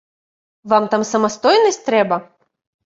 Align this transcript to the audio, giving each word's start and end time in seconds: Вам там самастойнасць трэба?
Вам 0.73 0.89
там 0.95 1.05
самастойнасць 1.11 1.83
трэба? 1.93 2.23